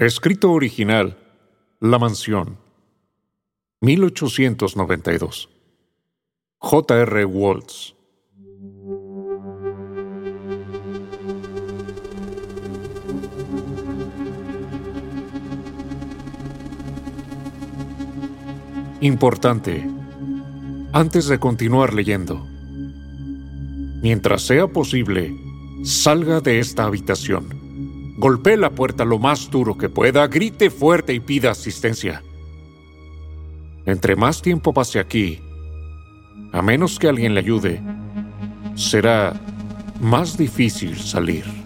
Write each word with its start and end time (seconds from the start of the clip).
Escrito 0.00 0.50
original, 0.50 1.16
La 1.78 2.00
Mansión, 2.00 2.58
1892. 3.80 5.48
J.R. 6.58 7.24
Waltz. 7.24 7.94
Importante. 19.00 19.88
Antes 20.92 21.28
de 21.28 21.38
continuar 21.38 21.94
leyendo, 21.94 22.44
mientras 24.02 24.42
sea 24.42 24.66
posible, 24.66 25.32
salga 25.84 26.40
de 26.40 26.58
esta 26.58 26.82
habitación. 26.82 27.63
Golpee 28.16 28.56
la 28.56 28.70
puerta 28.70 29.04
lo 29.04 29.18
más 29.18 29.50
duro 29.50 29.76
que 29.76 29.88
pueda, 29.88 30.26
grite 30.28 30.70
fuerte 30.70 31.14
y 31.14 31.20
pida 31.20 31.50
asistencia. 31.50 32.22
Entre 33.86 34.14
más 34.14 34.40
tiempo 34.40 34.72
pase 34.72 35.00
aquí, 35.00 35.40
a 36.52 36.62
menos 36.62 36.98
que 36.98 37.08
alguien 37.08 37.34
le 37.34 37.40
ayude, 37.40 37.82
será 38.76 39.34
más 40.00 40.38
difícil 40.38 40.96
salir. 40.96 41.63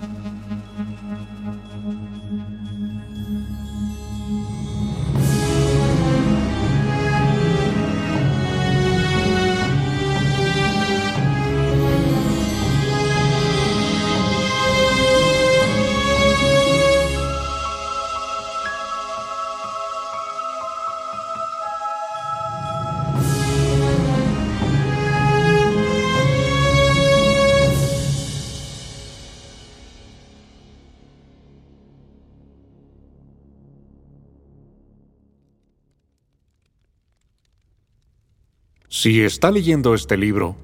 Si 39.08 39.22
está 39.22 39.50
leyendo 39.50 39.94
este 39.94 40.18
libro, 40.18 40.54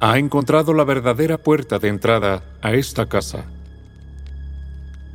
ha 0.00 0.18
encontrado 0.18 0.74
la 0.74 0.82
verdadera 0.82 1.38
puerta 1.38 1.78
de 1.78 1.86
entrada 1.86 2.42
a 2.60 2.72
esta 2.72 3.08
casa. 3.08 3.44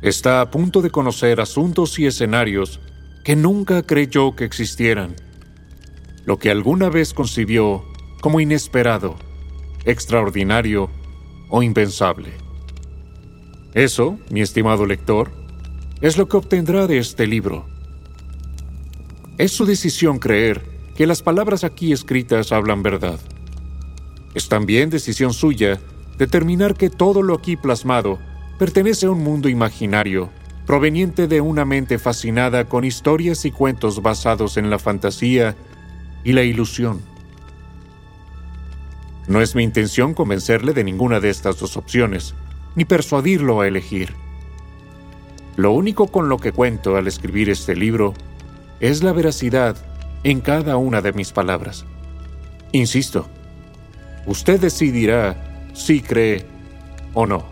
Está 0.00 0.40
a 0.40 0.50
punto 0.50 0.80
de 0.80 0.88
conocer 0.88 1.42
asuntos 1.42 1.98
y 1.98 2.06
escenarios 2.06 2.80
que 3.22 3.36
nunca 3.36 3.82
creyó 3.82 4.34
que 4.34 4.46
existieran, 4.46 5.14
lo 6.24 6.38
que 6.38 6.50
alguna 6.50 6.88
vez 6.88 7.12
concibió 7.12 7.84
como 8.22 8.40
inesperado, 8.40 9.16
extraordinario 9.84 10.88
o 11.50 11.62
impensable. 11.62 12.32
Eso, 13.74 14.18
mi 14.30 14.40
estimado 14.40 14.86
lector, 14.86 15.32
es 16.00 16.16
lo 16.16 16.26
que 16.30 16.38
obtendrá 16.38 16.86
de 16.86 16.96
este 16.96 17.26
libro. 17.26 17.66
Es 19.36 19.52
su 19.52 19.66
decisión 19.66 20.18
creer 20.18 20.75
que 20.96 21.06
las 21.06 21.22
palabras 21.22 21.62
aquí 21.62 21.92
escritas 21.92 22.52
hablan 22.52 22.82
verdad. 22.82 23.20
Es 24.34 24.48
también 24.48 24.88
decisión 24.88 25.32
suya 25.34 25.78
determinar 26.16 26.74
que 26.74 26.88
todo 26.88 27.22
lo 27.22 27.34
aquí 27.34 27.56
plasmado 27.56 28.18
pertenece 28.58 29.06
a 29.06 29.10
un 29.10 29.22
mundo 29.22 29.50
imaginario, 29.50 30.30
proveniente 30.66 31.28
de 31.28 31.42
una 31.42 31.66
mente 31.66 31.98
fascinada 31.98 32.64
con 32.64 32.84
historias 32.84 33.44
y 33.44 33.50
cuentos 33.50 34.00
basados 34.00 34.56
en 34.56 34.70
la 34.70 34.78
fantasía 34.78 35.54
y 36.24 36.32
la 36.32 36.42
ilusión. 36.42 37.02
No 39.28 39.42
es 39.42 39.54
mi 39.54 39.64
intención 39.64 40.14
convencerle 40.14 40.72
de 40.72 40.84
ninguna 40.84 41.20
de 41.20 41.28
estas 41.28 41.58
dos 41.58 41.76
opciones, 41.76 42.34
ni 42.74 42.86
persuadirlo 42.86 43.60
a 43.60 43.68
elegir. 43.68 44.14
Lo 45.56 45.72
único 45.72 46.06
con 46.06 46.28
lo 46.28 46.38
que 46.38 46.52
cuento 46.52 46.96
al 46.96 47.06
escribir 47.06 47.50
este 47.50 47.74
libro 47.74 48.14
es 48.80 49.02
la 49.02 49.12
veracidad 49.12 49.76
en 50.26 50.40
cada 50.40 50.76
una 50.76 51.02
de 51.02 51.12
mis 51.12 51.30
palabras. 51.30 51.84
Insisto, 52.72 53.28
usted 54.26 54.58
decidirá 54.58 55.68
si 55.72 56.00
cree 56.00 56.44
o 57.14 57.26
no. 57.26 57.44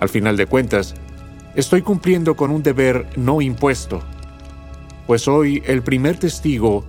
Al 0.00 0.08
final 0.08 0.36
de 0.36 0.46
cuentas, 0.46 0.96
estoy 1.54 1.82
cumpliendo 1.82 2.34
con 2.34 2.50
un 2.50 2.64
deber 2.64 3.06
no 3.16 3.40
impuesto, 3.40 4.02
pues 5.06 5.22
soy 5.22 5.62
el 5.66 5.82
primer 5.82 6.18
testigo 6.18 6.84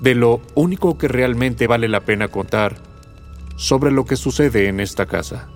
de 0.00 0.16
lo 0.16 0.40
único 0.56 0.98
que 0.98 1.06
realmente 1.06 1.68
vale 1.68 1.86
la 1.86 2.00
pena 2.00 2.26
contar 2.26 2.74
sobre 3.54 3.92
lo 3.92 4.06
que 4.06 4.16
sucede 4.16 4.66
en 4.66 4.80
esta 4.80 5.06
casa. 5.06 5.48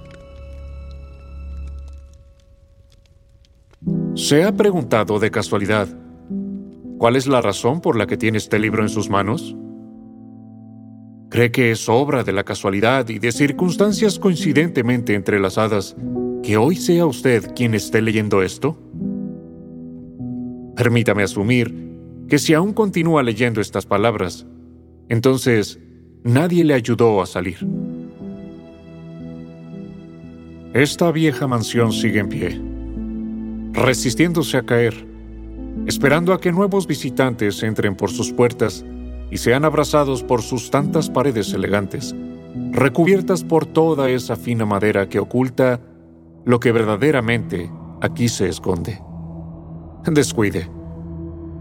¿Se 4.15 4.45
ha 4.45 4.53
preguntado 4.53 5.19
de 5.19 5.33
casualidad 5.33 5.89
¿Cuál 6.99 7.17
es 7.17 7.27
la 7.27 7.43
razón 7.43 7.83
por 7.83 7.97
la 7.97 8.07
que 8.07 8.17
tiene 8.17 8.39
este 8.39 8.59
libro 8.59 8.83
en 8.83 8.89
sus 8.89 9.11
manos? 9.11 9.55
¿Cree 11.29 11.51
que 11.51 11.71
es 11.71 11.89
obra 11.91 12.25
de 12.25 12.33
la 12.33 12.45
casualidad 12.45 13.09
y 13.11 13.19
de 13.19 13.33
circunstancias 13.33 14.19
coincidentemente 14.19 15.15
entrelazadas 15.15 15.95
que 16.43 16.57
hoy 16.57 16.77
sea 16.77 17.05
usted 17.05 17.53
quien 17.55 17.75
esté 17.75 18.01
leyendo 18.01 18.43
esto? 18.43 18.79
Permítame 20.75 21.23
asumir 21.23 21.75
que 22.29 22.39
si 22.39 22.55
aún 22.55 22.73
continúa 22.73 23.23
leyendo 23.23 23.61
estas 23.61 23.85
palabras, 23.85 24.47
entonces 25.11 25.79
nadie 26.25 26.65
le 26.65 26.73
ayudó 26.75 27.21
a 27.21 27.27
salir. 27.27 27.59
Esta 30.73 31.13
vieja 31.13 31.47
mansión 31.47 31.93
sigue 31.93 32.21
en 32.21 32.29
pie, 32.29 32.61
resistiéndose 33.73 34.57
a 34.57 34.63
caer 34.63 35.16
esperando 35.87 36.33
a 36.33 36.41
que 36.41 36.53
nuevos 36.53 36.87
visitantes 36.87 37.63
entren 37.63 37.95
por 37.97 38.11
sus 38.11 38.33
puertas 38.33 38.85
y 39.31 39.39
sean 39.39 39.65
abrazados 39.65 40.23
por 40.23 40.43
sus 40.43 40.71
tantas 40.71 41.09
paredes 41.09 41.53
elegantes, 41.53 42.15
recubiertas 42.73 43.45
por 43.45 43.67
toda 43.67 44.11
esa 44.11 44.37
fina 44.37 44.67
madera 44.67 45.09
que 45.09 45.19
oculta 45.19 45.81
lo 46.45 46.61
que 46.61 46.73
verdaderamente 46.73 47.71
aquí 48.01 48.29
se 48.29 48.49
esconde. 48.49 49.01
Descuide. 50.05 50.71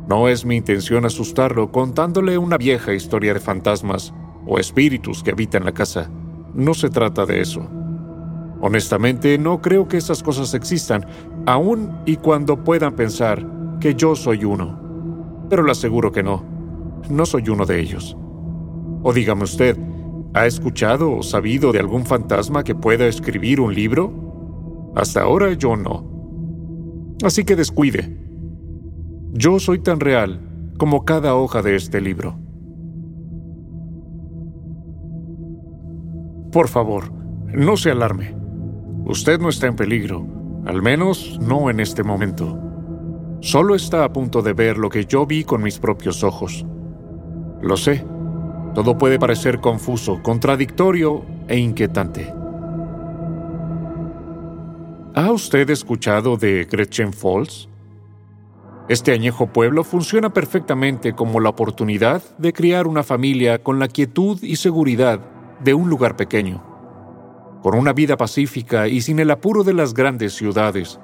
No 0.07 0.27
es 0.27 0.45
mi 0.45 0.55
intención 0.55 1.05
asustarlo 1.05 1.71
contándole 1.71 2.37
una 2.37 2.57
vieja 2.57 2.93
historia 2.93 3.33
de 3.33 3.39
fantasmas 3.39 4.13
o 4.45 4.59
espíritus 4.59 5.23
que 5.23 5.31
habitan 5.31 5.65
la 5.65 5.71
casa. 5.71 6.11
No 6.53 6.75
se 6.75 6.89
trata 6.89 7.25
de 7.25 7.41
eso. 7.41 7.67
Honestamente, 8.61 9.37
no 9.37 9.61
creo 9.61 9.87
que 9.87 9.97
esas 9.97 10.21
cosas 10.21 10.53
existan, 10.53 11.05
aun 11.47 11.91
y 12.05 12.17
cuando 12.17 12.63
puedan 12.63 12.95
pensar 12.95 13.54
que 13.85 13.93
yo 13.93 14.15
soy 14.15 14.43
uno. 14.43 15.45
Pero 15.47 15.61
le 15.61 15.71
aseguro 15.71 16.11
que 16.11 16.23
no. 16.23 16.43
No 17.07 17.23
soy 17.23 17.49
uno 17.49 17.67
de 17.67 17.79
ellos. 17.79 18.17
O 19.03 19.13
dígame 19.13 19.43
usted, 19.43 19.77
¿ha 20.33 20.47
escuchado 20.47 21.11
o 21.11 21.21
sabido 21.21 21.71
de 21.71 21.81
algún 21.81 22.03
fantasma 22.03 22.63
que 22.63 22.73
pueda 22.73 23.05
escribir 23.05 23.61
un 23.61 23.75
libro? 23.75 24.91
Hasta 24.95 25.21
ahora 25.21 25.53
yo 25.53 25.75
no. 25.75 26.03
Así 27.23 27.45
que 27.45 27.55
descuide. 27.55 28.17
Yo 29.33 29.59
soy 29.59 29.77
tan 29.77 29.99
real 29.99 30.71
como 30.79 31.05
cada 31.05 31.35
hoja 31.35 31.61
de 31.61 31.75
este 31.75 32.01
libro. 32.01 32.39
Por 36.51 36.69
favor, 36.69 37.13
no 37.53 37.77
se 37.77 37.91
alarme. 37.91 38.35
Usted 39.05 39.39
no 39.39 39.49
está 39.49 39.67
en 39.67 39.75
peligro, 39.75 40.25
al 40.65 40.81
menos 40.81 41.37
no 41.39 41.69
en 41.69 41.79
este 41.79 42.01
momento. 42.01 42.64
Solo 43.45 43.75
está 43.75 44.03
a 44.03 44.11
punto 44.11 44.41
de 44.41 44.53
ver 44.53 44.79
lo 44.79 44.89
que 44.89 45.05
yo 45.05 45.27
vi 45.27 45.43
con 45.43 45.61
mis 45.61 45.77
propios 45.77 46.23
ojos. 46.23 46.65
Lo 47.61 47.77
sé, 47.77 48.03
todo 48.73 48.97
puede 48.97 49.19
parecer 49.19 49.61
confuso, 49.61 50.23
contradictorio 50.23 51.23
e 51.47 51.59
inquietante. 51.59 52.33
¿Ha 55.13 55.31
usted 55.31 55.69
escuchado 55.69 56.37
de 56.37 56.65
Gretchen 56.65 57.13
Falls? 57.13 57.69
Este 58.89 59.11
añejo 59.11 59.53
pueblo 59.53 59.83
funciona 59.83 60.33
perfectamente 60.33 61.13
como 61.13 61.39
la 61.39 61.49
oportunidad 61.49 62.23
de 62.39 62.51
criar 62.51 62.87
una 62.87 63.03
familia 63.03 63.61
con 63.61 63.77
la 63.77 63.89
quietud 63.89 64.41
y 64.41 64.55
seguridad 64.55 65.19
de 65.63 65.75
un 65.75 65.87
lugar 65.87 66.15
pequeño, 66.15 66.63
con 67.61 67.77
una 67.77 67.93
vida 67.93 68.17
pacífica 68.17 68.87
y 68.87 69.01
sin 69.01 69.19
el 69.19 69.29
apuro 69.29 69.63
de 69.63 69.75
las 69.75 69.93
grandes 69.93 70.33
ciudades 70.33 70.99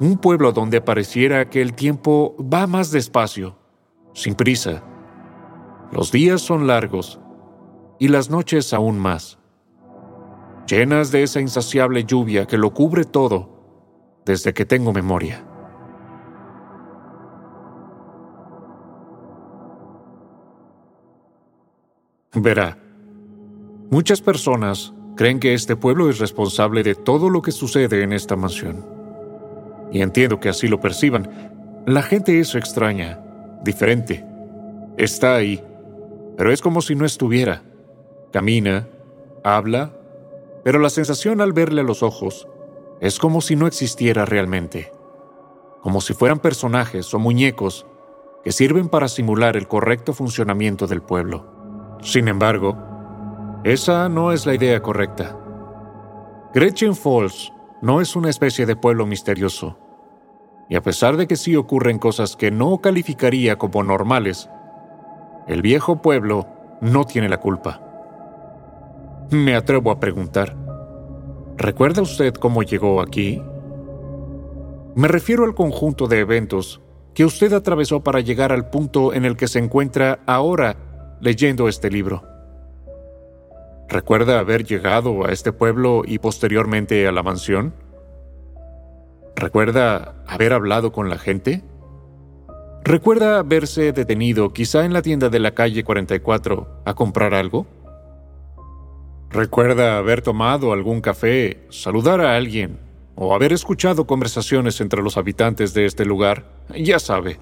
un 0.00 0.18
pueblo 0.18 0.52
donde 0.52 0.80
pareciera 0.80 1.48
que 1.48 1.62
el 1.62 1.74
tiempo 1.74 2.34
va 2.40 2.66
más 2.66 2.90
despacio, 2.90 3.56
sin 4.12 4.34
prisa. 4.34 4.82
Los 5.92 6.10
días 6.10 6.40
son 6.40 6.66
largos 6.66 7.20
y 7.98 8.08
las 8.08 8.28
noches 8.28 8.72
aún 8.72 8.98
más, 8.98 9.38
llenas 10.66 11.12
de 11.12 11.22
esa 11.22 11.40
insaciable 11.40 12.04
lluvia 12.04 12.46
que 12.46 12.58
lo 12.58 12.74
cubre 12.74 13.04
todo 13.04 14.22
desde 14.24 14.52
que 14.52 14.64
tengo 14.64 14.92
memoria. 14.92 15.44
Verá, 22.32 22.76
muchas 23.90 24.20
personas 24.20 24.92
creen 25.14 25.38
que 25.38 25.54
este 25.54 25.76
pueblo 25.76 26.10
es 26.10 26.18
responsable 26.18 26.82
de 26.82 26.96
todo 26.96 27.30
lo 27.30 27.42
que 27.42 27.52
sucede 27.52 28.02
en 28.02 28.12
esta 28.12 28.34
mansión. 28.34 28.93
Y 29.94 30.02
entiendo 30.02 30.40
que 30.40 30.48
así 30.48 30.66
lo 30.66 30.80
perciban. 30.80 31.84
La 31.86 32.02
gente 32.02 32.40
es 32.40 32.56
extraña, 32.56 33.20
diferente. 33.62 34.26
Está 34.96 35.36
ahí, 35.36 35.64
pero 36.36 36.50
es 36.50 36.60
como 36.60 36.82
si 36.82 36.96
no 36.96 37.04
estuviera. 37.04 37.62
Camina, 38.32 38.88
habla, 39.44 39.92
pero 40.64 40.80
la 40.80 40.90
sensación 40.90 41.40
al 41.40 41.52
verle 41.52 41.82
a 41.82 41.84
los 41.84 42.02
ojos 42.02 42.48
es 43.00 43.20
como 43.20 43.40
si 43.40 43.54
no 43.54 43.68
existiera 43.68 44.24
realmente, 44.24 44.90
como 45.80 46.00
si 46.00 46.12
fueran 46.12 46.40
personajes 46.40 47.14
o 47.14 47.20
muñecos 47.20 47.86
que 48.42 48.50
sirven 48.50 48.88
para 48.88 49.06
simular 49.06 49.56
el 49.56 49.68
correcto 49.68 50.12
funcionamiento 50.12 50.88
del 50.88 51.02
pueblo. 51.02 51.98
Sin 52.02 52.26
embargo, 52.26 52.76
esa 53.62 54.08
no 54.08 54.32
es 54.32 54.44
la 54.44 54.54
idea 54.54 54.82
correcta. 54.82 55.38
Gretchen 56.52 56.96
Falls 56.96 57.52
no 57.80 58.00
es 58.00 58.16
una 58.16 58.30
especie 58.30 58.66
de 58.66 58.74
pueblo 58.74 59.06
misterioso, 59.06 59.78
y 60.68 60.76
a 60.76 60.82
pesar 60.82 61.16
de 61.16 61.26
que 61.26 61.36
sí 61.36 61.56
ocurren 61.56 61.98
cosas 61.98 62.36
que 62.36 62.50
no 62.50 62.78
calificaría 62.78 63.56
como 63.56 63.82
normales, 63.82 64.48
el 65.46 65.62
viejo 65.62 66.00
pueblo 66.00 66.46
no 66.80 67.04
tiene 67.04 67.28
la 67.28 67.38
culpa. 67.38 67.80
Me 69.30 69.54
atrevo 69.54 69.90
a 69.90 70.00
preguntar, 70.00 70.56
¿recuerda 71.56 72.02
usted 72.02 72.34
cómo 72.34 72.62
llegó 72.62 73.00
aquí? 73.00 73.42
Me 74.94 75.08
refiero 75.08 75.44
al 75.44 75.54
conjunto 75.54 76.06
de 76.06 76.20
eventos 76.20 76.80
que 77.14 77.24
usted 77.24 77.52
atravesó 77.52 78.02
para 78.02 78.20
llegar 78.20 78.52
al 78.52 78.70
punto 78.70 79.12
en 79.12 79.24
el 79.24 79.36
que 79.36 79.48
se 79.48 79.58
encuentra 79.58 80.20
ahora 80.26 80.76
leyendo 81.20 81.68
este 81.68 81.90
libro. 81.90 82.22
¿Recuerda 83.88 84.38
haber 84.38 84.64
llegado 84.64 85.26
a 85.26 85.30
este 85.30 85.52
pueblo 85.52 86.02
y 86.04 86.18
posteriormente 86.18 87.06
a 87.06 87.12
la 87.12 87.22
mansión? 87.22 87.74
¿Recuerda 89.36 90.14
haber 90.26 90.52
hablado 90.52 90.92
con 90.92 91.10
la 91.10 91.18
gente? 91.18 91.64
¿Recuerda 92.84 93.38
haberse 93.38 93.92
detenido 93.92 94.52
quizá 94.52 94.84
en 94.84 94.92
la 94.92 95.02
tienda 95.02 95.28
de 95.28 95.40
la 95.40 95.54
calle 95.54 95.82
44 95.84 96.82
a 96.84 96.94
comprar 96.94 97.34
algo? 97.34 97.66
¿Recuerda 99.30 99.98
haber 99.98 100.22
tomado 100.22 100.72
algún 100.72 101.00
café, 101.00 101.66
saludar 101.70 102.20
a 102.20 102.36
alguien 102.36 102.78
o 103.16 103.34
haber 103.34 103.52
escuchado 103.52 104.06
conversaciones 104.06 104.80
entre 104.80 105.02
los 105.02 105.16
habitantes 105.16 105.74
de 105.74 105.86
este 105.86 106.04
lugar? 106.04 106.44
Ya 106.76 107.00
sabe, 107.00 107.40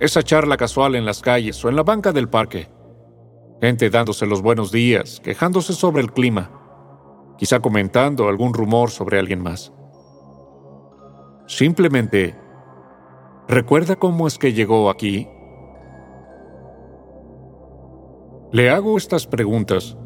esa 0.00 0.22
charla 0.22 0.56
casual 0.56 0.96
en 0.96 1.04
las 1.04 1.22
calles 1.22 1.64
o 1.64 1.68
en 1.68 1.76
la 1.76 1.84
banca 1.84 2.12
del 2.12 2.28
parque. 2.28 2.68
Gente 3.60 3.90
dándose 3.90 4.26
los 4.26 4.42
buenos 4.42 4.72
días, 4.72 5.20
quejándose 5.22 5.74
sobre 5.74 6.02
el 6.02 6.12
clima, 6.12 6.50
quizá 7.36 7.60
comentando 7.60 8.28
algún 8.28 8.54
rumor 8.54 8.90
sobre 8.90 9.18
alguien 9.18 9.42
más. 9.42 9.72
Simplemente, 11.48 12.34
¿recuerda 13.48 13.96
cómo 13.96 14.26
es 14.26 14.36
que 14.36 14.52
llegó 14.52 14.90
aquí? 14.90 15.26
Le 18.52 18.68
hago 18.68 18.98
estas 18.98 19.26
preguntas 19.26 19.96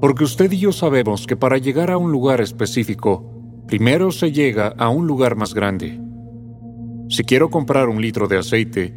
porque 0.00 0.24
usted 0.24 0.50
y 0.50 0.60
yo 0.60 0.72
sabemos 0.72 1.26
que 1.26 1.36
para 1.36 1.58
llegar 1.58 1.90
a 1.90 1.98
un 1.98 2.10
lugar 2.10 2.40
específico, 2.40 3.22
primero 3.66 4.10
se 4.12 4.32
llega 4.32 4.68
a 4.78 4.88
un 4.88 5.06
lugar 5.06 5.36
más 5.36 5.52
grande. 5.52 6.00
Si 7.10 7.22
quiero 7.22 7.50
comprar 7.50 7.90
un 7.90 8.00
litro 8.00 8.26
de 8.26 8.38
aceite, 8.38 8.94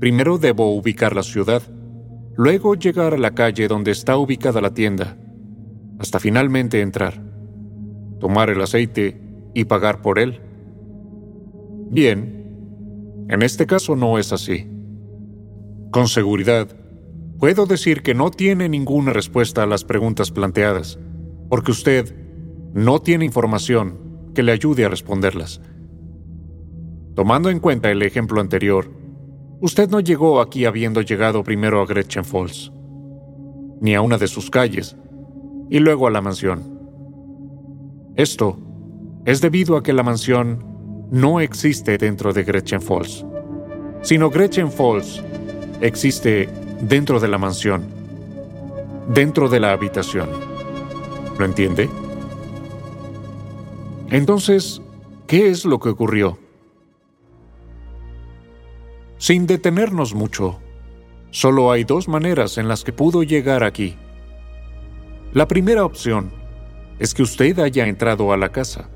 primero 0.00 0.36
debo 0.36 0.74
ubicar 0.74 1.14
la 1.14 1.22
ciudad, 1.22 1.62
luego 2.36 2.74
llegar 2.74 3.14
a 3.14 3.18
la 3.18 3.36
calle 3.36 3.68
donde 3.68 3.92
está 3.92 4.16
ubicada 4.16 4.60
la 4.60 4.74
tienda, 4.74 5.16
hasta 6.00 6.18
finalmente 6.18 6.80
entrar, 6.80 7.22
tomar 8.18 8.50
el 8.50 8.60
aceite 8.60 9.20
y 9.54 9.66
pagar 9.66 10.02
por 10.02 10.18
él. 10.18 10.49
Bien, 11.90 13.26
en 13.28 13.42
este 13.42 13.66
caso 13.66 13.94
no 13.94 14.18
es 14.18 14.32
así. 14.32 14.66
Con 15.90 16.08
seguridad, 16.08 16.68
Puedo 17.40 17.64
decir 17.64 18.02
que 18.02 18.12
no 18.12 18.30
tiene 18.30 18.68
ninguna 18.68 19.14
respuesta 19.14 19.62
a 19.62 19.66
las 19.66 19.82
preguntas 19.82 20.30
planteadas, 20.30 20.98
porque 21.48 21.70
usted 21.70 22.14
no 22.74 23.00
tiene 23.00 23.24
información 23.24 24.30
que 24.34 24.42
le 24.42 24.52
ayude 24.52 24.84
a 24.84 24.90
responderlas. 24.90 25.62
Tomando 27.16 27.48
en 27.48 27.58
cuenta 27.58 27.90
el 27.90 28.02
ejemplo 28.02 28.42
anterior, 28.42 28.90
usted 29.62 29.88
no 29.88 30.00
llegó 30.00 30.42
aquí 30.42 30.66
habiendo 30.66 31.00
llegado 31.00 31.42
primero 31.42 31.80
a 31.80 31.86
Gretchen 31.86 32.26
Falls, 32.26 32.70
ni 33.80 33.94
a 33.94 34.02
una 34.02 34.18
de 34.18 34.28
sus 34.28 34.50
calles, 34.50 34.94
y 35.70 35.78
luego 35.78 36.08
a 36.08 36.10
la 36.10 36.20
mansión. 36.20 36.78
Esto 38.16 38.58
es 39.24 39.40
debido 39.40 39.78
a 39.78 39.82
que 39.82 39.94
la 39.94 40.02
mansión 40.02 40.69
no 41.10 41.40
existe 41.40 41.98
dentro 41.98 42.32
de 42.32 42.44
Gretchen 42.44 42.80
Falls, 42.80 43.24
sino 44.02 44.30
Gretchen 44.30 44.70
Falls 44.70 45.22
existe 45.80 46.48
dentro 46.82 47.18
de 47.18 47.28
la 47.28 47.38
mansión, 47.38 47.84
dentro 49.08 49.48
de 49.48 49.60
la 49.60 49.72
habitación. 49.72 50.28
¿Lo 51.38 51.44
entiende? 51.44 51.88
Entonces, 54.10 54.80
¿qué 55.26 55.48
es 55.48 55.64
lo 55.64 55.80
que 55.80 55.88
ocurrió? 55.88 56.38
Sin 59.18 59.46
detenernos 59.46 60.14
mucho, 60.14 60.60
solo 61.30 61.72
hay 61.72 61.84
dos 61.84 62.08
maneras 62.08 62.56
en 62.56 62.68
las 62.68 62.84
que 62.84 62.92
pudo 62.92 63.22
llegar 63.22 63.64
aquí. 63.64 63.96
La 65.32 65.46
primera 65.46 65.84
opción 65.84 66.32
es 66.98 67.14
que 67.14 67.22
usted 67.22 67.58
haya 67.58 67.86
entrado 67.86 68.32
a 68.32 68.36
la 68.36 68.50
casa, 68.50 68.88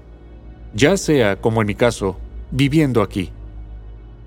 ya 0.75 0.97
sea, 0.97 1.41
como 1.41 1.61
en 1.61 1.69
mi 1.69 1.75
caso, 1.75 2.19
viviendo 2.51 3.01
aquí, 3.01 3.31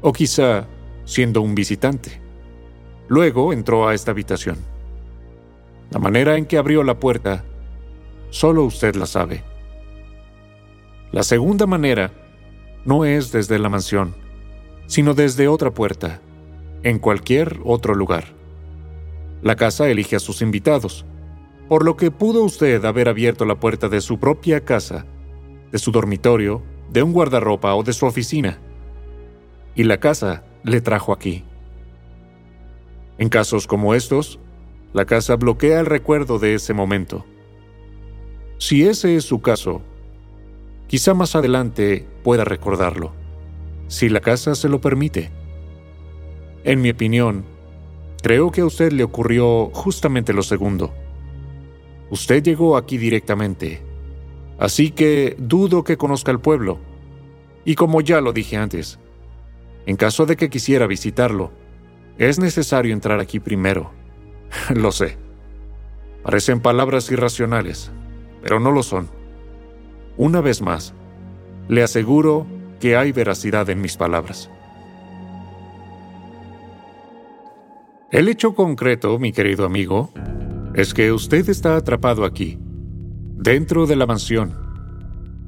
o 0.01 0.13
quizá 0.13 0.65
siendo 1.05 1.41
un 1.41 1.55
visitante. 1.55 2.21
Luego 3.07 3.53
entró 3.53 3.87
a 3.87 3.93
esta 3.93 4.11
habitación. 4.11 4.57
La 5.91 5.99
manera 5.99 6.37
en 6.37 6.45
que 6.45 6.57
abrió 6.57 6.83
la 6.83 6.99
puerta, 6.99 7.43
solo 8.29 8.63
usted 8.63 8.95
la 8.95 9.05
sabe. 9.05 9.43
La 11.11 11.23
segunda 11.23 11.65
manera 11.65 12.11
no 12.85 13.05
es 13.05 13.31
desde 13.31 13.59
la 13.59 13.69
mansión, 13.69 14.15
sino 14.87 15.13
desde 15.13 15.47
otra 15.47 15.71
puerta, 15.71 16.21
en 16.83 16.99
cualquier 16.99 17.59
otro 17.63 17.95
lugar. 17.95 18.25
La 19.41 19.55
casa 19.55 19.89
elige 19.89 20.15
a 20.15 20.19
sus 20.19 20.41
invitados, 20.41 21.05
por 21.69 21.85
lo 21.85 21.97
que 21.97 22.11
pudo 22.11 22.43
usted 22.43 22.83
haber 22.85 23.09
abierto 23.09 23.45
la 23.45 23.55
puerta 23.55 23.89
de 23.89 24.01
su 24.01 24.19
propia 24.19 24.63
casa, 24.63 25.05
de 25.71 25.79
su 25.79 25.91
dormitorio, 25.91 26.63
de 26.91 27.03
un 27.03 27.13
guardarropa 27.13 27.75
o 27.75 27.83
de 27.83 27.93
su 27.93 28.05
oficina. 28.05 28.59
Y 29.75 29.83
la 29.83 29.99
casa 29.99 30.43
le 30.63 30.81
trajo 30.81 31.13
aquí. 31.13 31.43
En 33.17 33.29
casos 33.29 33.67
como 33.67 33.93
estos, 33.93 34.39
la 34.93 35.05
casa 35.05 35.35
bloquea 35.35 35.79
el 35.79 35.85
recuerdo 35.85 36.39
de 36.39 36.53
ese 36.53 36.73
momento. 36.73 37.25
Si 38.57 38.87
ese 38.87 39.15
es 39.15 39.25
su 39.25 39.41
caso, 39.41 39.81
quizá 40.87 41.13
más 41.13 41.35
adelante 41.35 42.07
pueda 42.23 42.43
recordarlo, 42.43 43.13
si 43.87 44.09
la 44.09 44.19
casa 44.19 44.55
se 44.55 44.69
lo 44.69 44.81
permite. 44.81 45.31
En 46.63 46.81
mi 46.81 46.89
opinión, 46.89 47.45
creo 48.21 48.51
que 48.51 48.61
a 48.61 48.65
usted 48.65 48.91
le 48.91 49.03
ocurrió 49.03 49.69
justamente 49.73 50.33
lo 50.33 50.43
segundo. 50.43 50.93
Usted 52.09 52.41
llegó 52.41 52.77
aquí 52.77 52.97
directamente, 52.97 53.81
así 54.59 54.91
que 54.91 55.35
dudo 55.39 55.83
que 55.83 55.97
conozca 55.97 56.31
el 56.31 56.39
pueblo. 56.39 56.79
Y 57.65 57.75
como 57.75 58.01
ya 58.01 58.21
lo 58.21 58.33
dije 58.33 58.57
antes, 58.57 58.99
en 59.85 59.95
caso 59.95 60.25
de 60.25 60.35
que 60.35 60.49
quisiera 60.49 60.87
visitarlo, 60.87 61.51
es 62.17 62.39
necesario 62.39 62.93
entrar 62.93 63.19
aquí 63.19 63.39
primero. 63.39 63.91
lo 64.75 64.91
sé. 64.91 65.17
Parecen 66.23 66.59
palabras 66.59 67.09
irracionales, 67.11 67.91
pero 68.41 68.59
no 68.59 68.71
lo 68.71 68.83
son. 68.83 69.09
Una 70.17 70.41
vez 70.41 70.61
más, 70.61 70.93
le 71.67 71.83
aseguro 71.83 72.47
que 72.79 72.97
hay 72.97 73.11
veracidad 73.11 73.69
en 73.69 73.81
mis 73.81 73.97
palabras. 73.97 74.49
El 78.11 78.29
hecho 78.29 78.55
concreto, 78.55 79.19
mi 79.19 79.31
querido 79.31 79.65
amigo, 79.65 80.11
es 80.73 80.93
que 80.93 81.11
usted 81.11 81.49
está 81.49 81.75
atrapado 81.75 82.23
aquí, 82.23 82.57
dentro 83.37 83.85
de 83.85 83.95
la 83.95 84.07
mansión, 84.07 84.53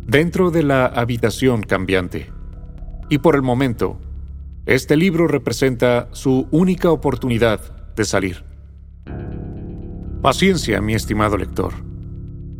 dentro 0.05 0.51
de 0.51 0.63
la 0.63 0.85
habitación 0.85 1.63
cambiante. 1.63 2.31
Y 3.09 3.17
por 3.17 3.35
el 3.35 3.41
momento, 3.41 3.99
este 4.67 4.95
libro 4.95 5.27
representa 5.27 6.07
su 6.11 6.47
única 6.51 6.91
oportunidad 6.91 7.59
de 7.95 8.05
salir. 8.05 8.45
Paciencia, 10.21 10.81
mi 10.81 10.93
estimado 10.93 11.35
lector. 11.35 11.73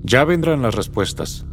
Ya 0.02 0.26
vendrán 0.26 0.64
las 0.64 0.74
respuestas. 0.74 1.46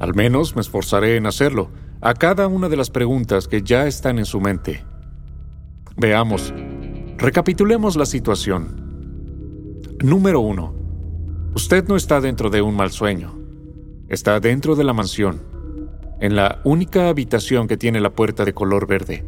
Al 0.00 0.14
menos 0.14 0.56
me 0.56 0.62
esforzaré 0.62 1.16
en 1.16 1.26
hacerlo, 1.26 1.70
a 2.00 2.14
cada 2.14 2.48
una 2.48 2.68
de 2.68 2.76
las 2.76 2.90
preguntas 2.90 3.46
que 3.46 3.62
ya 3.62 3.86
están 3.86 4.18
en 4.18 4.26
su 4.26 4.40
mente. 4.40 4.84
Veamos, 5.96 6.52
recapitulemos 7.16 7.94
la 7.96 8.06
situación. 8.06 9.86
Número 10.02 10.40
1. 10.40 10.83
Usted 11.54 11.86
no 11.86 11.94
está 11.94 12.20
dentro 12.20 12.50
de 12.50 12.62
un 12.62 12.74
mal 12.74 12.90
sueño. 12.90 13.38
Está 14.08 14.40
dentro 14.40 14.74
de 14.74 14.82
la 14.82 14.92
mansión, 14.92 15.40
en 16.20 16.34
la 16.34 16.60
única 16.64 17.08
habitación 17.08 17.68
que 17.68 17.76
tiene 17.76 18.00
la 18.00 18.10
puerta 18.10 18.44
de 18.44 18.52
color 18.52 18.88
verde, 18.88 19.24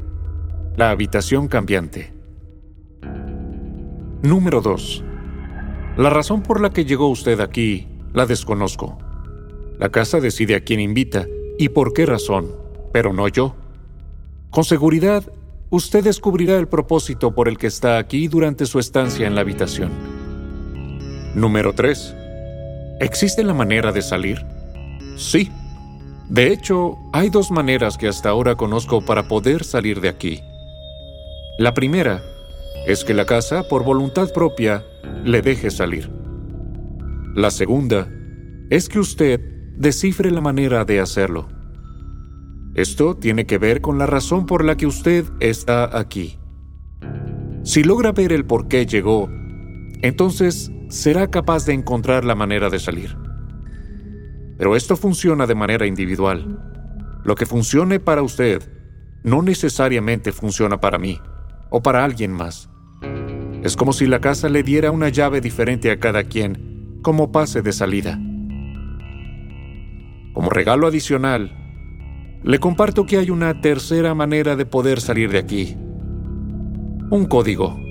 la 0.76 0.90
habitación 0.90 1.46
cambiante. 1.46 2.12
Número 4.22 4.60
2. 4.60 5.04
La 5.98 6.10
razón 6.10 6.42
por 6.42 6.60
la 6.60 6.70
que 6.70 6.84
llegó 6.84 7.08
usted 7.08 7.38
aquí 7.38 7.86
la 8.12 8.26
desconozco. 8.26 8.98
La 9.78 9.90
casa 9.90 10.18
decide 10.18 10.56
a 10.56 10.64
quién 10.64 10.80
invita 10.80 11.26
y 11.58 11.68
por 11.68 11.92
qué 11.92 12.06
razón, 12.06 12.48
pero 12.92 13.12
no 13.12 13.28
yo. 13.28 13.54
Con 14.50 14.64
seguridad, 14.64 15.32
usted 15.70 16.02
descubrirá 16.02 16.58
el 16.58 16.66
propósito 16.66 17.36
por 17.36 17.46
el 17.46 17.56
que 17.56 17.68
está 17.68 17.98
aquí 17.98 18.26
durante 18.26 18.66
su 18.66 18.80
estancia 18.80 19.28
en 19.28 19.36
la 19.36 19.42
habitación. 19.42 20.15
Número 21.36 21.74
3. 21.74 22.16
¿Existe 22.98 23.44
la 23.44 23.52
manera 23.52 23.92
de 23.92 24.00
salir? 24.00 24.46
Sí. 25.18 25.52
De 26.30 26.50
hecho, 26.50 26.96
hay 27.12 27.28
dos 27.28 27.50
maneras 27.50 27.98
que 27.98 28.08
hasta 28.08 28.30
ahora 28.30 28.54
conozco 28.54 29.04
para 29.04 29.28
poder 29.28 29.62
salir 29.62 30.00
de 30.00 30.08
aquí. 30.08 30.40
La 31.58 31.74
primera 31.74 32.22
es 32.86 33.04
que 33.04 33.12
la 33.12 33.26
casa, 33.26 33.68
por 33.68 33.84
voluntad 33.84 34.32
propia, 34.32 34.82
le 35.24 35.42
deje 35.42 35.70
salir. 35.70 36.10
La 37.34 37.50
segunda 37.50 38.08
es 38.70 38.88
que 38.88 38.98
usted 38.98 39.38
descifre 39.76 40.30
la 40.30 40.40
manera 40.40 40.86
de 40.86 41.00
hacerlo. 41.00 41.48
Esto 42.74 43.14
tiene 43.14 43.44
que 43.44 43.58
ver 43.58 43.82
con 43.82 43.98
la 43.98 44.06
razón 44.06 44.46
por 44.46 44.64
la 44.64 44.78
que 44.78 44.86
usted 44.86 45.26
está 45.40 45.98
aquí. 45.98 46.38
Si 47.62 47.84
logra 47.84 48.12
ver 48.12 48.32
el 48.32 48.46
por 48.46 48.68
qué 48.68 48.86
llegó, 48.86 49.28
entonces 50.00 50.72
será 50.88 51.28
capaz 51.30 51.66
de 51.66 51.74
encontrar 51.74 52.24
la 52.24 52.34
manera 52.34 52.70
de 52.70 52.78
salir. 52.78 53.16
Pero 54.58 54.76
esto 54.76 54.96
funciona 54.96 55.46
de 55.46 55.54
manera 55.54 55.86
individual. 55.86 56.58
Lo 57.24 57.34
que 57.34 57.46
funcione 57.46 58.00
para 58.00 58.22
usted 58.22 58.62
no 59.22 59.42
necesariamente 59.42 60.32
funciona 60.32 60.80
para 60.80 60.98
mí 60.98 61.20
o 61.70 61.82
para 61.82 62.04
alguien 62.04 62.32
más. 62.32 62.70
Es 63.62 63.76
como 63.76 63.92
si 63.92 64.06
la 64.06 64.20
casa 64.20 64.48
le 64.48 64.62
diera 64.62 64.90
una 64.90 65.08
llave 65.08 65.40
diferente 65.40 65.90
a 65.90 65.98
cada 65.98 66.24
quien 66.24 67.00
como 67.02 67.32
pase 67.32 67.62
de 67.62 67.72
salida. 67.72 68.18
Como 70.32 70.50
regalo 70.50 70.86
adicional, 70.86 71.56
le 72.44 72.58
comparto 72.60 73.06
que 73.06 73.18
hay 73.18 73.30
una 73.30 73.60
tercera 73.60 74.14
manera 74.14 74.54
de 74.54 74.66
poder 74.66 75.00
salir 75.00 75.30
de 75.30 75.38
aquí. 75.38 75.76
Un 77.10 77.26
código. 77.28 77.85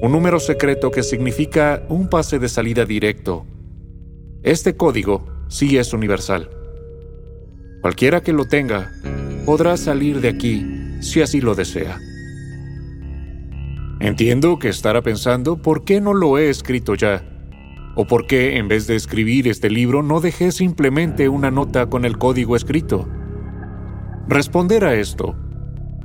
Un 0.00 0.12
número 0.12 0.38
secreto 0.38 0.92
que 0.92 1.02
significa 1.02 1.82
un 1.88 2.08
pase 2.08 2.38
de 2.38 2.48
salida 2.48 2.84
directo. 2.84 3.44
Este 4.44 4.76
código 4.76 5.26
sí 5.48 5.76
es 5.76 5.92
universal. 5.92 6.50
Cualquiera 7.82 8.22
que 8.22 8.32
lo 8.32 8.44
tenga 8.44 8.92
podrá 9.44 9.76
salir 9.76 10.20
de 10.20 10.28
aquí 10.28 10.64
si 11.00 11.20
así 11.20 11.40
lo 11.40 11.56
desea. 11.56 11.98
Entiendo 13.98 14.60
que 14.60 14.68
estará 14.68 15.02
pensando 15.02 15.60
por 15.60 15.84
qué 15.84 16.00
no 16.00 16.14
lo 16.14 16.38
he 16.38 16.48
escrito 16.48 16.94
ya, 16.94 17.24
o 17.96 18.06
por 18.06 18.28
qué 18.28 18.56
en 18.56 18.68
vez 18.68 18.86
de 18.86 18.94
escribir 18.94 19.48
este 19.48 19.68
libro 19.68 20.04
no 20.04 20.20
dejé 20.20 20.52
simplemente 20.52 21.28
una 21.28 21.50
nota 21.50 21.86
con 21.86 22.04
el 22.04 22.18
código 22.18 22.54
escrito. 22.54 23.08
Responder 24.28 24.84
a 24.84 24.94
esto 24.94 25.34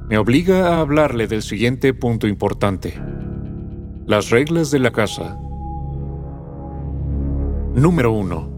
me 0.10 0.18
obliga 0.18 0.70
a 0.70 0.80
hablarle 0.80 1.28
del 1.28 1.44
siguiente 1.44 1.94
punto 1.94 2.28
importante. 2.28 3.00
Las 4.06 4.32
reglas 4.32 4.70
de 4.70 4.80
la 4.80 4.92
casa. 4.92 5.40
Número 7.74 8.12
1. 8.12 8.50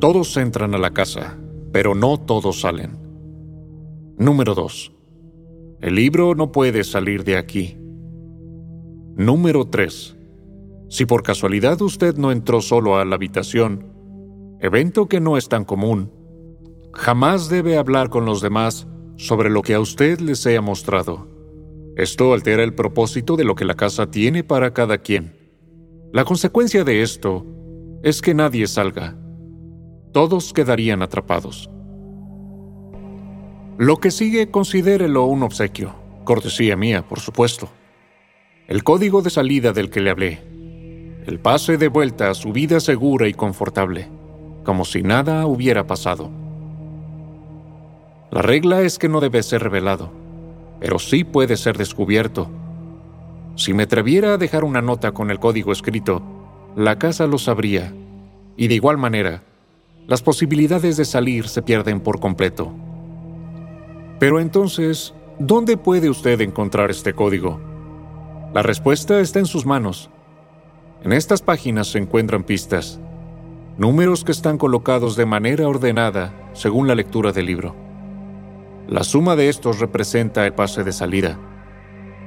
Todos 0.00 0.36
entran 0.36 0.74
a 0.74 0.78
la 0.78 0.90
casa, 0.90 1.38
pero 1.70 1.94
no 1.94 2.18
todos 2.18 2.62
salen. 2.62 2.98
Número 4.18 4.56
2. 4.56 4.92
El 5.80 5.94
libro 5.94 6.34
no 6.34 6.50
puede 6.50 6.82
salir 6.82 7.22
de 7.22 7.36
aquí. 7.36 7.78
Número 9.14 9.68
3. 9.68 10.16
Si 10.88 11.06
por 11.06 11.22
casualidad 11.22 11.80
usted 11.80 12.16
no 12.16 12.32
entró 12.32 12.60
solo 12.60 12.96
a 12.96 13.04
la 13.04 13.14
habitación, 13.14 13.92
evento 14.58 15.06
que 15.06 15.20
no 15.20 15.36
es 15.36 15.48
tan 15.48 15.64
común, 15.64 16.10
jamás 16.92 17.48
debe 17.48 17.78
hablar 17.78 18.10
con 18.10 18.24
los 18.24 18.40
demás 18.40 18.88
sobre 19.14 19.50
lo 19.50 19.62
que 19.62 19.74
a 19.74 19.80
usted 19.80 20.18
les 20.18 20.44
haya 20.48 20.60
mostrado. 20.60 21.31
Esto 21.96 22.32
altera 22.32 22.62
el 22.62 22.74
propósito 22.74 23.36
de 23.36 23.44
lo 23.44 23.54
que 23.54 23.64
la 23.64 23.74
casa 23.74 24.10
tiene 24.10 24.44
para 24.44 24.72
cada 24.72 24.98
quien. 24.98 25.36
La 26.12 26.24
consecuencia 26.24 26.84
de 26.84 27.02
esto 27.02 27.46
es 28.02 28.22
que 28.22 28.34
nadie 28.34 28.66
salga 28.66 29.16
todos 30.12 30.52
quedarían 30.52 31.02
atrapados. 31.02 31.70
Lo 33.78 33.96
que 33.96 34.10
sigue 34.10 34.50
considérelo 34.50 35.24
un 35.24 35.42
obsequio, 35.42 35.94
cortesía 36.24 36.76
mía, 36.76 37.08
por 37.08 37.20
supuesto. 37.20 37.70
El 38.68 38.84
código 38.84 39.22
de 39.22 39.30
salida 39.30 39.72
del 39.72 39.90
que 39.90 40.00
le 40.00 40.10
hablé. 40.10 40.42
El 41.26 41.40
pase 41.40 41.78
de 41.78 41.88
vuelta 41.88 42.30
a 42.30 42.34
su 42.34 42.52
vida 42.52 42.78
segura 42.80 43.26
y 43.26 43.32
confortable, 43.32 44.08
como 44.64 44.84
si 44.84 45.02
nada 45.02 45.46
hubiera 45.46 45.86
pasado. 45.86 46.30
La 48.30 48.42
regla 48.42 48.82
es 48.82 48.98
que 48.98 49.08
no 49.08 49.20
debe 49.20 49.42
ser 49.42 49.62
revelado, 49.62 50.12
pero 50.82 50.98
sí 50.98 51.22
puede 51.22 51.56
ser 51.56 51.78
descubierto. 51.78 52.50
Si 53.54 53.72
me 53.72 53.84
atreviera 53.84 54.34
a 54.34 54.36
dejar 54.36 54.64
una 54.64 54.82
nota 54.82 55.12
con 55.12 55.30
el 55.30 55.38
código 55.38 55.70
escrito, 55.70 56.20
la 56.74 56.98
casa 56.98 57.28
lo 57.28 57.38
sabría, 57.38 57.94
y 58.56 58.66
de 58.66 58.74
igual 58.74 58.98
manera, 58.98 59.44
las 60.08 60.22
posibilidades 60.22 60.96
de 60.96 61.04
salir 61.04 61.46
se 61.46 61.62
pierden 61.62 62.00
por 62.00 62.18
completo. 62.18 62.72
Pero 64.18 64.40
entonces, 64.40 65.14
¿dónde 65.38 65.76
puede 65.76 66.10
usted 66.10 66.40
encontrar 66.40 66.90
este 66.90 67.12
código? 67.12 67.60
La 68.52 68.62
respuesta 68.62 69.20
está 69.20 69.38
en 69.38 69.46
sus 69.46 69.64
manos. 69.64 70.10
En 71.04 71.12
estas 71.12 71.42
páginas 71.42 71.92
se 71.92 71.98
encuentran 71.98 72.42
pistas, 72.42 72.98
números 73.78 74.24
que 74.24 74.32
están 74.32 74.58
colocados 74.58 75.14
de 75.14 75.26
manera 75.26 75.68
ordenada 75.68 76.34
según 76.54 76.88
la 76.88 76.96
lectura 76.96 77.30
del 77.30 77.46
libro. 77.46 77.91
La 78.88 79.04
suma 79.04 79.36
de 79.36 79.48
estos 79.48 79.78
representa 79.78 80.46
el 80.46 80.54
pase 80.54 80.84
de 80.84 80.92
salida. 80.92 81.38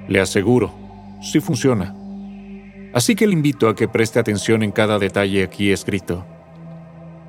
Le 0.07 0.19
aseguro, 0.19 0.73
sí 1.21 1.39
funciona. 1.39 1.95
Así 2.93 3.15
que 3.15 3.27
le 3.27 3.33
invito 3.33 3.67
a 3.67 3.75
que 3.75 3.87
preste 3.87 4.19
atención 4.19 4.63
en 4.63 4.71
cada 4.71 4.99
detalle 4.99 5.43
aquí 5.43 5.71
escrito 5.71 6.25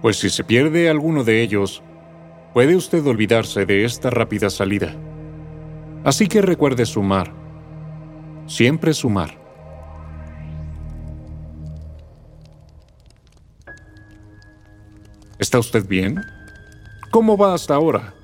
pues 0.07 0.19
si 0.19 0.31
se 0.31 0.45
pierde 0.45 0.89
alguno 0.89 1.25
de 1.25 1.43
ellos, 1.43 1.83
puede 2.53 2.77
usted 2.77 3.05
olvidarse 3.05 3.67
de 3.67 3.85
esta 3.85 4.11
rápida 4.11 4.51
salida. 4.51 4.95
Así 6.05 6.29
que 6.29 6.41
recuerde 6.43 6.87
sumar, 6.87 7.33
siempre 8.47 8.95
sumar. 8.95 9.37
¿Está 15.39 15.59
usted 15.59 15.87
bien? 15.87 16.23
¿Cómo 17.11 17.37
va 17.37 17.55
hasta 17.55 17.75
ahora? 17.75 18.15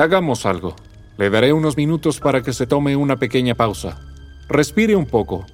Hagamos 0.00 0.46
algo. 0.46 0.76
Le 1.18 1.28
daré 1.28 1.52
unos 1.52 1.76
minutos 1.76 2.20
para 2.20 2.42
que 2.42 2.54
se 2.54 2.66
tome 2.66 2.96
una 2.96 3.18
pequeña 3.18 3.54
pausa. 3.54 4.00
Respire 4.48 4.96
un 4.96 5.04
poco 5.04 5.44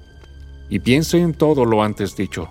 y 0.69 0.79
piense 0.79 1.19
en 1.19 1.33
todo 1.33 1.65
lo 1.65 1.83
antes 1.83 2.15
dicho. 2.15 2.49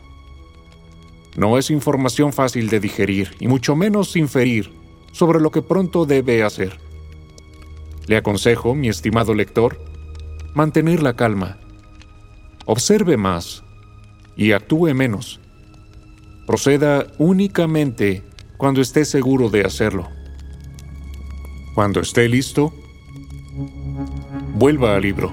No 1.37 1.57
es 1.57 1.71
información 1.71 2.35
fácil 2.35 2.69
de 2.69 2.81
digerir 2.81 3.35
y 3.41 3.49
mucho 3.49 3.76
menos 3.76 4.15
inferir 4.15 4.71
sobre 5.12 5.41
lo 5.41 5.50
que 5.50 5.62
pronto 5.62 6.05
debe 6.05 6.43
hacer. 6.43 6.79
Le 8.07 8.19
aconsejo, 8.19 8.75
mi 8.75 8.88
estimado 8.88 9.33
lector, 9.33 9.83
mantener 10.55 11.03
la 11.03 11.17
calma. 11.17 11.57
Observe 12.67 13.17
más 13.17 13.65
y 14.37 14.53
actúe 14.53 14.93
menos. 14.93 15.41
Proceda 16.47 17.07
únicamente 17.17 18.23
cuando 18.59 18.83
esté 18.83 19.07
seguro 19.07 19.49
de 19.49 19.65
hacerlo. 19.65 20.09
Cuando 21.76 22.00
esté 22.00 22.26
listo, 22.26 22.73
vuelva 24.54 24.97
al 24.97 25.02
libro. 25.02 25.30